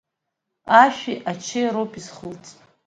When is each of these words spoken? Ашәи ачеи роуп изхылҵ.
Ашәи 0.81 1.15
ачеи 1.31 1.67
роуп 1.73 1.91
изхылҵ. 1.99 2.45